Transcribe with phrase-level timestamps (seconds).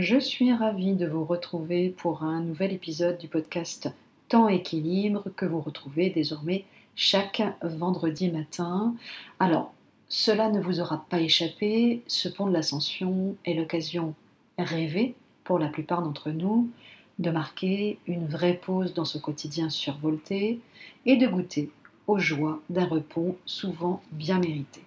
[0.00, 3.92] Je suis ravie de vous retrouver pour un nouvel épisode du podcast
[4.28, 8.94] Temps équilibre que vous retrouvez désormais chaque vendredi matin.
[9.40, 9.74] Alors,
[10.08, 14.14] cela ne vous aura pas échappé, ce pont de l'ascension est l'occasion
[14.56, 16.70] rêvée pour la plupart d'entre nous
[17.18, 20.60] de marquer une vraie pause dans ce quotidien survolté
[21.06, 21.72] et de goûter
[22.06, 24.80] aux joies d'un repos souvent bien mérité.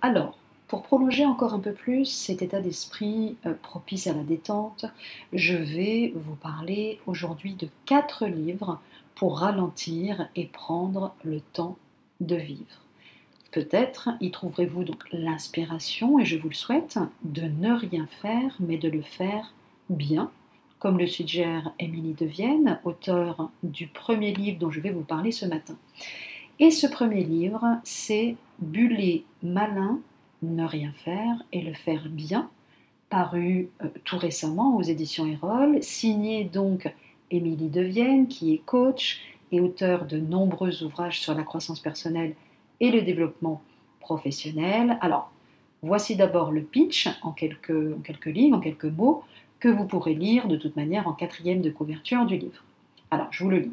[0.00, 0.38] Alors,
[0.74, 4.86] pour prolonger encore un peu plus cet état d'esprit euh, propice à la détente,
[5.32, 8.80] je vais vous parler aujourd'hui de quatre livres
[9.14, 11.76] pour ralentir et prendre le temps
[12.18, 12.82] de vivre.
[13.52, 18.76] Peut-être y trouverez-vous donc l'inspiration, et je vous le souhaite, de ne rien faire, mais
[18.76, 19.54] de le faire
[19.90, 20.28] bien,
[20.80, 25.30] comme le suggère Émilie de Vienne, auteur du premier livre dont je vais vous parler
[25.30, 25.76] ce matin.
[26.58, 30.00] Et ce premier livre, c'est Buller malin,
[30.50, 32.50] ne rien faire et le faire bien,
[33.10, 36.92] paru euh, tout récemment aux éditions Erol, signé donc
[37.30, 39.20] Émilie de Vienne, qui est coach
[39.52, 42.34] et auteur de nombreux ouvrages sur la croissance personnelle
[42.80, 43.62] et le développement
[44.00, 44.98] professionnel.
[45.00, 45.30] Alors,
[45.82, 49.22] voici d'abord le pitch en quelques lignes, en quelques mots,
[49.60, 52.62] que vous pourrez lire de toute manière en quatrième de couverture du livre.
[53.10, 53.72] Alors, je vous le lis.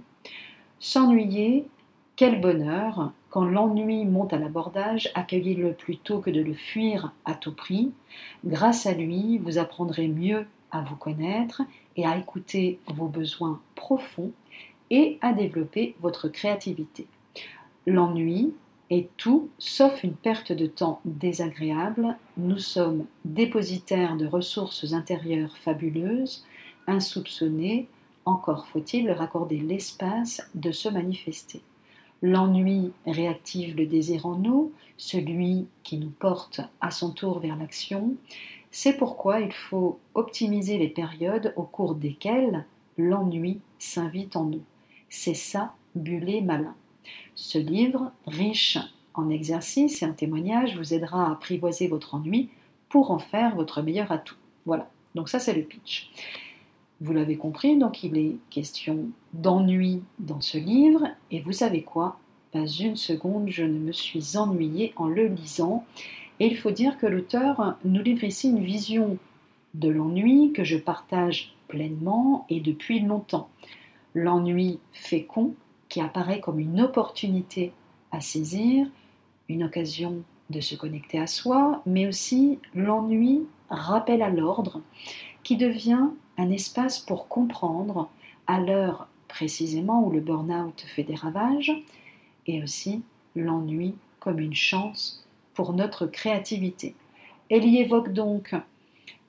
[0.80, 1.68] S'ennuyer,
[2.16, 7.56] quel bonheur Quand l'ennui monte à l'abordage, accueillez-le plutôt que de le fuir à tout
[7.56, 7.92] prix.
[8.46, 11.62] Grâce à lui, vous apprendrez mieux à vous connaître
[11.96, 14.32] et à écouter vos besoins profonds
[14.90, 17.08] et à développer votre créativité.
[17.88, 18.54] L'ennui,
[18.90, 22.18] et tout sauf une perte de temps désagréable.
[22.36, 26.46] Nous sommes dépositaires de ressources intérieures fabuleuses,
[26.88, 27.88] insoupçonnées,
[28.26, 31.62] encore faut-il leur accorder l'espace de se manifester.
[32.22, 38.16] L'ennui réactive le désir en nous, celui qui nous porte à son tour vers l'action.
[38.70, 42.66] C'est pourquoi il faut optimiser les périodes au cours desquelles
[42.98, 44.64] l'ennui s'invite en nous.
[45.10, 46.76] C'est ça, buller malin.
[47.36, 48.78] Ce livre, riche
[49.14, 52.50] en exercices et en témoignages, vous aidera à apprivoiser votre ennui
[52.88, 54.36] pour en faire votre meilleur atout.
[54.66, 56.12] Voilà, donc ça c'est le pitch.
[57.04, 62.20] Vous l'avez compris, donc il est question d'ennui dans ce livre, et vous savez quoi?
[62.52, 65.84] Pas une seconde, je ne me suis ennuyée en le lisant,
[66.40, 69.18] et il faut dire que l'auteur nous livre ici une vision
[69.74, 73.50] de l'ennui que je partage pleinement et depuis longtemps.
[74.14, 75.56] L'ennui fécond
[75.90, 77.72] qui apparaît comme une opportunité
[78.12, 78.86] à saisir,
[79.50, 84.82] une occasion de se connecter à soi, mais aussi l'ennui rappel à l'ordre,
[85.44, 88.10] qui devient un espace pour comprendre
[88.48, 91.72] à l'heure précisément où le burn-out fait des ravages,
[92.48, 93.02] et aussi
[93.36, 96.96] l'ennui comme une chance pour notre créativité.
[97.50, 98.56] Elle y évoque donc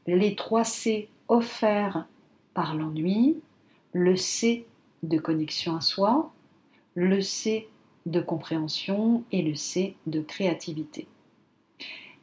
[0.06, 2.06] les trois C offerts
[2.54, 3.36] par l'ennui,
[3.92, 4.66] le C
[5.02, 6.32] de connexion à soi,
[6.94, 7.68] le C
[8.06, 11.06] de compréhension et le C de créativité.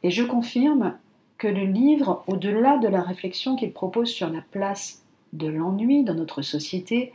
[0.02, 0.96] Et je confirme
[1.40, 5.02] que le livre, au-delà de la réflexion qu'il propose sur la place
[5.32, 7.14] de l'ennui dans notre société,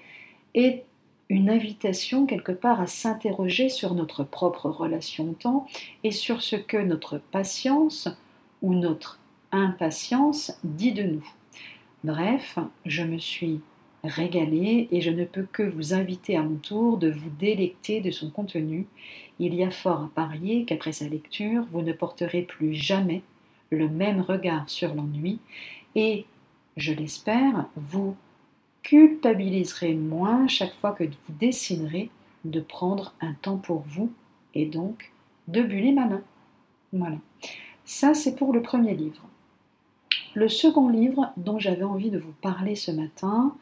[0.56, 0.84] est
[1.30, 5.68] une invitation quelque part à s'interroger sur notre propre relation au temps
[6.03, 8.09] et sur ce que notre patience
[8.63, 9.19] ou notre
[9.52, 11.31] impatience dit de nous.
[12.03, 13.62] Bref, je me suis
[14.03, 18.09] régalé et je ne peux que vous inviter à mon tour de vous délecter de
[18.09, 18.88] son contenu.
[19.38, 23.22] Il y a fort à parier qu'après sa lecture, vous ne porterez plus jamais
[23.69, 25.39] le même regard sur l'ennui
[25.95, 26.25] et,
[26.77, 28.15] je l'espère, vous
[28.83, 32.09] culpabiliserez moins chaque fois que vous déciderez
[32.43, 34.11] de prendre un temps pour vous
[34.53, 35.11] et donc
[35.47, 36.21] de buller malin.
[36.93, 37.17] Voilà.
[37.85, 39.21] Ça, c'est pour le premier livre.
[40.33, 43.55] Le second livre dont j'avais envie de vous parler ce matin,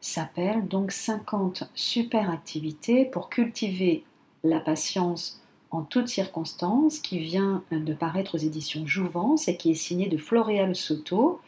[0.00, 4.04] s'appelle donc 50 super activités pour cultiver
[4.42, 9.74] la patience en toutes circonstances, qui vient de paraître aux éditions Jouvence et qui est
[9.74, 11.40] signé de Floréal Soto.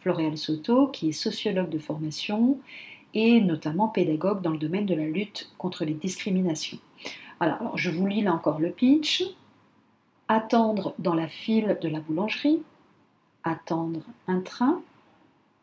[0.00, 2.58] Floréal Soto, qui est sociologue de formation
[3.14, 6.78] et notamment pédagogue dans le domaine de la lutte contre les discriminations.
[7.40, 9.24] Alors, je vous lis là encore le pitch.
[10.28, 12.62] Attendre dans la file de la boulangerie,
[13.44, 14.82] attendre un train,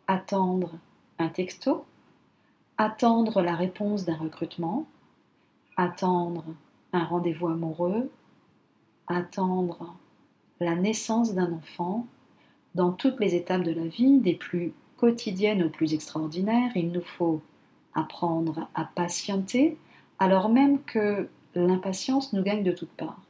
[0.08, 0.72] attendre
[1.20, 1.86] un texto,
[2.78, 4.88] attendre la réponse d'un recrutement,
[5.78, 6.46] attendre
[6.96, 8.10] un rendez-vous amoureux,
[9.08, 9.96] attendre
[10.60, 12.08] la naissance d'un enfant,
[12.74, 17.02] dans toutes les étapes de la vie, des plus quotidiennes aux plus extraordinaires, il nous
[17.02, 17.42] faut
[17.94, 19.78] apprendre à patienter,
[20.20, 23.22] alors même que l'impatience nous gagne de toutes parts.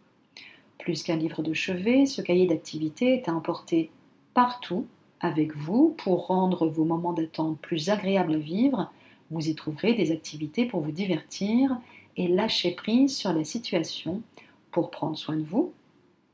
[0.79, 3.89] Plus qu'un livre de chevet, ce cahier d'activité est à emporter
[4.33, 4.85] partout
[5.19, 8.91] avec vous pour rendre vos moments d'attente plus agréables à vivre.
[9.31, 11.75] Vous y trouverez des activités pour vous divertir
[12.17, 14.21] et lâcher prise sur la situation
[14.71, 15.73] pour prendre soin de vous.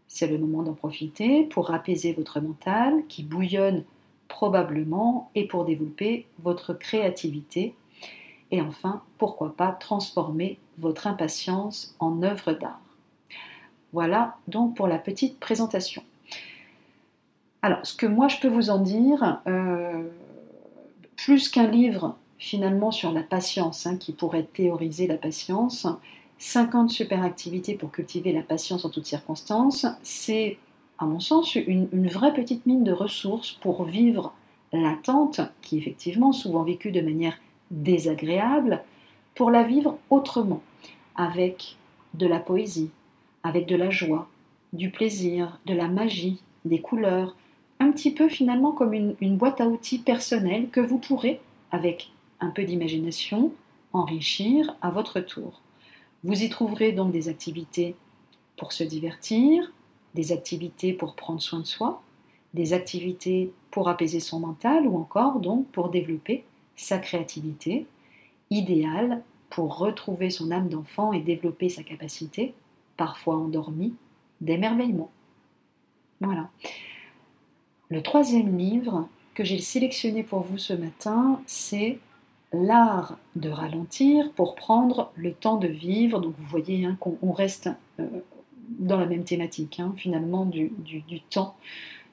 [0.07, 3.83] C'est le moment d'en profiter pour apaiser votre mental qui bouillonne
[4.27, 7.75] probablement et pour développer votre créativité.
[8.51, 12.81] Et enfin, pourquoi pas transformer votre impatience en œuvre d'art.
[13.93, 16.03] Voilà donc pour la petite présentation.
[17.61, 20.03] Alors, ce que moi je peux vous en dire, euh,
[21.15, 25.85] plus qu'un livre finalement sur la patience, hein, qui pourrait théoriser la patience,
[26.39, 30.57] 50 super activités pour cultiver la patience en toutes circonstances, c'est,
[30.97, 34.33] à mon sens, une, vraie petite mine de ressources pour vivre
[34.73, 37.37] l'attente, qui effectivement souvent vécue de manière
[37.69, 38.83] désagréable,
[39.35, 40.63] pour la vivre autrement,
[41.15, 41.77] avec
[42.15, 42.89] de la poésie,
[43.43, 44.27] avec de la joie,
[44.73, 47.35] du plaisir, de la magie, des couleurs,
[47.79, 51.39] un petit peu finalement comme une boîte à outils personnelle que vous pourrez,
[51.71, 52.10] avec
[52.41, 53.53] un peu d'imagination,
[53.93, 55.61] enrichir à votre tour.
[56.23, 57.95] Vous y trouverez donc des activités
[58.57, 59.71] pour se divertir,
[60.13, 62.01] des activités pour prendre soin de soi,
[62.53, 66.43] des activités pour apaiser son mental ou encore donc pour développer
[66.75, 67.85] sa créativité,
[68.49, 72.53] idéale pour retrouver son âme d'enfant et développer sa capacité,
[72.97, 73.93] parfois endormie,
[74.41, 75.11] d'émerveillement.
[76.19, 76.49] Voilà.
[77.89, 81.99] Le troisième livre que j'ai sélectionné pour vous ce matin, c'est
[82.53, 86.19] l'art de ralentir pour prendre le temps de vivre.
[86.19, 87.69] Donc vous voyez hein, qu'on reste
[87.99, 88.07] euh,
[88.79, 90.71] dans la même thématique, hein, finalement, du,
[91.29, 91.55] temps,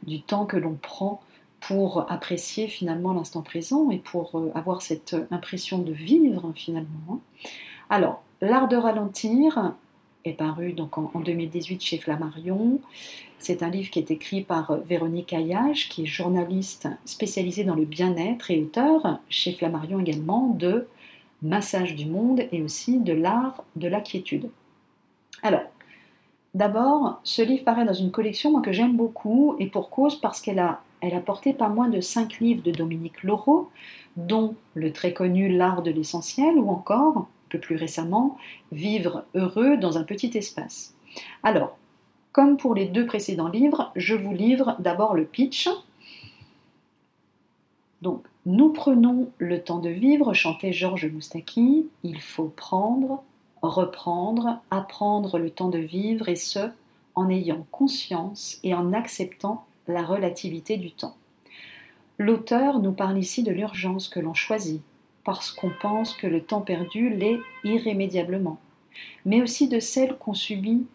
[0.05, 1.21] du temps que l'on prend
[1.61, 6.89] pour apprécier finalement l'instant présent et pour euh, avoir cette impression de vivre finalement.
[7.11, 7.19] Hein.
[7.91, 9.75] Alors, l'art de ralentir,
[10.29, 12.81] est paru donc en, 2018 chez Flammarion.
[13.39, 17.75] C'est un livre qui est écrit par euh, Véronique Ayache, qui est journaliste spécialisée dans
[17.75, 20.87] le bien-être et auteur, chez Flammarion également, de
[21.43, 24.51] Massage du monde et aussi de l'art de la quiétude.
[25.43, 25.63] Alors,
[26.55, 30.59] d'abord, ce livre paraît dans une collection que j'aime beaucoup, et pour cause parce qu'elle
[30.59, 33.71] a, elle a porté pas moins de cinq livres de Dominique Laureau,
[34.17, 38.37] dont le très connu L'art de l'essentiel, ou encore peu plus récemment,
[38.73, 40.95] Vivre heureux dans un petit espace.
[41.43, 41.77] Alors,
[42.33, 45.69] comme pour les deux précédents livres, je vous livre d'abord le pitch.
[48.03, 51.89] Donc, nous prenons le temps de vivre, chantait Georges Moustaki.
[52.05, 53.25] Il faut prendre,
[53.63, 56.71] reprendre, apprendre le temps de vivre, et ce,
[57.15, 61.17] en ayant conscience et en acceptant la relativité du temps.
[62.19, 64.83] L'auteur nous parle ici de l'urgence que l'on choisit,
[65.29, 68.59] parce qu'on pense que le temps perdu l'est irrémédiablement,
[69.27, 70.87] mais aussi de celle qu'on subit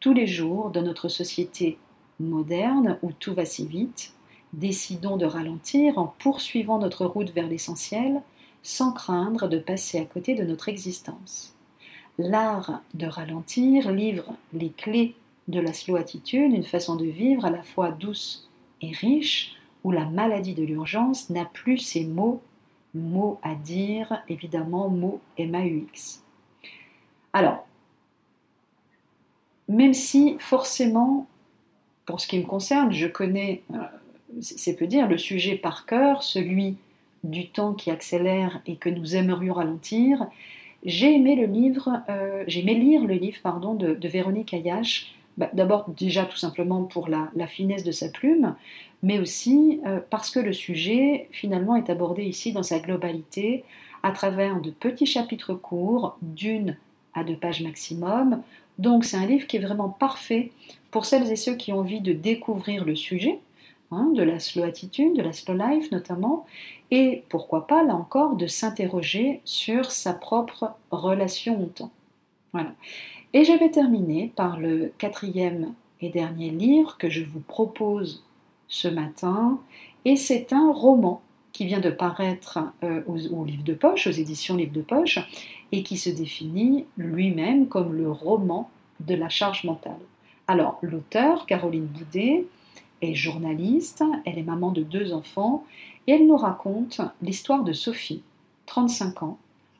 [0.00, 1.78] tous les jours dans notre société
[2.18, 4.12] moderne où tout va si vite.
[4.52, 8.20] Décidons de ralentir en poursuivant notre route vers l'essentiel
[8.62, 11.56] sans craindre de passer à côté de notre existence.
[12.18, 15.14] L'art de ralentir livre les clés
[15.48, 18.50] de la slow attitude, une façon de vivre à la fois douce
[18.82, 19.54] et riche,
[19.84, 22.42] où la maladie de l'urgence n'a plus ses mots
[22.94, 26.22] mot à dire, évidemment, mot MAUX.
[27.32, 27.66] Alors,
[29.68, 31.26] même si forcément,
[32.06, 33.78] pour ce qui me concerne, je connais, euh,
[34.40, 36.76] c'est peu dire, le sujet par cœur, celui
[37.22, 40.26] du temps qui accélère et que nous aimerions ralentir,
[40.84, 45.50] j'ai aimé le livre, euh, j'ai aimé lire le livre pardon, de, Véronique Ayache, bah,
[45.52, 48.54] d'abord déjà tout simplement pour la, finesse de sa plume,
[49.02, 53.64] mais aussi euh, parce que le sujet finalement est abordé ici dans sa globalité
[54.02, 56.76] à travers de petits chapitres courts, d'une
[57.14, 58.42] à deux pages maximum.
[58.78, 60.52] Donc c'est un livre qui est vraiment parfait
[60.90, 63.38] pour celles et ceux qui ont envie de découvrir le sujet,
[63.90, 66.46] hein, de la slow attitude, de la slow life notamment,
[66.90, 71.92] et pourquoi pas là encore de s'interroger sur sa propre relation au temps.
[72.52, 72.72] Voilà.
[73.32, 78.24] Et je vais terminer par le quatrième et dernier livre que je vous propose
[78.66, 79.60] ce matin,
[80.04, 81.22] et c'est un roman
[81.52, 85.18] qui vient de paraître euh, au, livre de poche, aux éditions livre de poche,
[85.72, 88.70] et qui se définit lui-même comme le roman
[89.00, 90.00] de la charge mentale.
[90.48, 92.46] Alors, l'auteur, Caroline Boudet,
[93.02, 95.64] est journaliste, elle est maman de deux enfants,
[96.06, 98.22] et elle nous raconte l'histoire de Sophie,
[98.66, 99.38] 35 ans,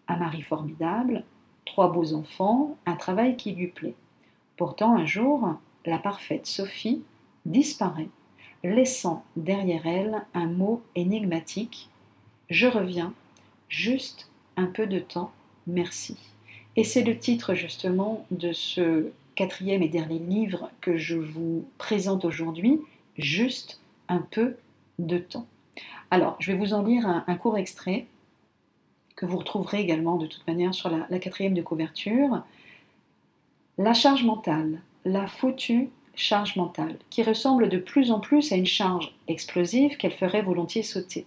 [0.09, 1.25] un mari formidable,
[1.71, 3.95] trois beaux enfants, un travail qui lui plaît.
[4.57, 5.55] Pourtant, un jour,
[5.87, 7.03] la parfaite Sophie
[7.47, 8.09] disparaît
[8.65, 11.89] laissant derrière elle un mot énigmatique
[12.51, 13.15] Je reviens,
[13.69, 15.31] juste un peu de temps,
[15.69, 16.17] merci.
[16.75, 22.25] Et c'est le titre justement de ce quatrième et dernier livre que je vous présente
[22.25, 22.81] aujourd'hui,
[23.17, 24.57] Juste un peu
[24.99, 25.47] de temps.
[26.11, 28.07] Alors, je vais vous en lire un, court extrait
[29.21, 32.43] que vous retrouverez également de toute manière sur la, quatrième de couverture.
[33.77, 38.65] La charge mentale, la foutue charge mentale, qui ressemble de plus en plus à une
[38.65, 41.27] charge explosive qu'elle ferait volontiers sauter.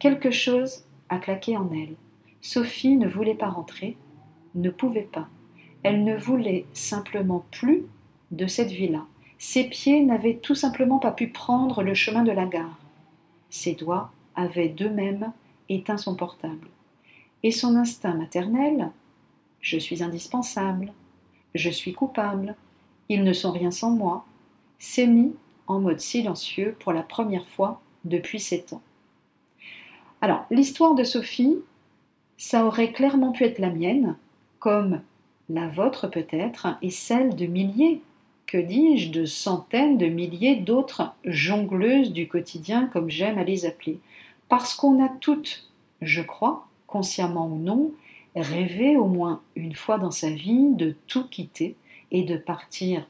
[0.00, 1.94] Quelque chose a claqué en elle.
[2.40, 3.96] Sophie ne voulait pas rentrer,
[4.56, 5.28] ne pouvait pas.
[5.84, 7.84] Elle ne voulait simplement plus
[8.32, 9.06] de cette vie-là.
[9.38, 12.80] Ses pieds n'avaient tout simplement pas pu prendre le chemin de la gare.
[13.48, 15.32] Ses doigts avaient d'eux-mêmes
[15.68, 16.66] éteint son portable.
[17.42, 18.90] Et son instinct maternel
[19.60, 20.92] Je suis indispensable,
[21.54, 22.54] je suis coupable,
[23.08, 24.24] ils ne sont rien sans moi,
[24.78, 25.34] s'est mis
[25.66, 28.82] en mode silencieux pour la première fois depuis sept ans.
[30.20, 31.58] Alors, l'histoire de Sophie,
[32.36, 34.16] ça aurait clairement pu être la mienne,
[34.58, 35.00] comme
[35.48, 38.00] la vôtre peut-être, et celle de milliers,
[38.46, 43.98] que dis-je, de centaines de milliers d'autres jongleuses du quotidien, comme j'aime à les appeler.
[44.48, 45.68] Parce qu'on a toutes,
[46.00, 47.90] je crois, consciemment ou non,
[48.36, 51.74] rêvé au moins une fois dans sa vie de tout quitter
[52.10, 53.06] et de partir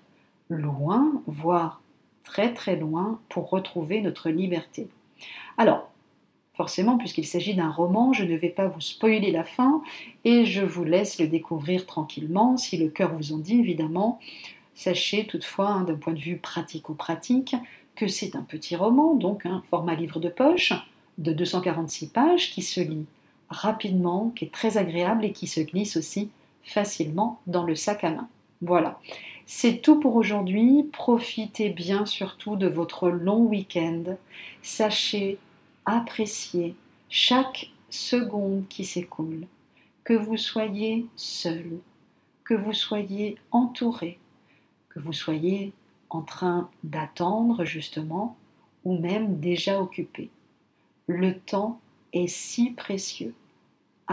[0.48, 1.82] loin, voire
[2.22, 4.86] très très loin, pour retrouver notre liberté.
[5.58, 5.90] Alors,
[6.54, 9.82] forcément, puisqu'il s'agit d'un roman, je ne vais pas vous spoiler la fin
[10.24, 14.20] et je vous laisse le découvrir tranquillement, si le cœur vous en dit évidemment.
[14.76, 17.56] Sachez toutefois, hein, d'un point de vue pratico-pratique,
[17.96, 20.72] que c'est un petit roman, donc un format livre de poche
[21.18, 23.06] de 246 pages qui se lit
[23.52, 26.30] rapidement, qui est très agréable et qui se glisse aussi
[26.62, 28.28] facilement dans le sac à main.
[28.60, 28.98] Voilà.
[29.46, 30.88] C'est tout pour aujourd'hui.
[30.92, 34.16] Profitez bien surtout de votre long week-end.
[34.62, 35.38] Sachez
[35.84, 36.74] apprécier
[37.08, 39.46] chaque seconde qui s'écoule.
[40.04, 41.78] Que vous soyez seul,
[42.44, 44.18] que vous soyez entouré,
[44.88, 45.72] que vous soyez
[46.10, 48.36] en train d'attendre justement
[48.84, 50.30] ou même déjà occupé.
[51.06, 51.80] Le temps
[52.12, 53.34] est si précieux.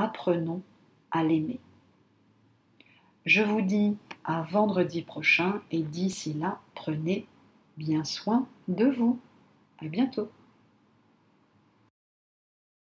[0.02, 0.62] Apprenons
[1.12, 1.60] à l'aimer.
[3.26, 7.28] Je vous dis à vendredi prochain et d'ici là, prenez
[7.76, 9.20] bien soin de vous.
[9.80, 10.32] À bientôt.